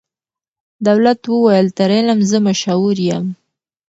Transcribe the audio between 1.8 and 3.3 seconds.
علم زه مشهور یم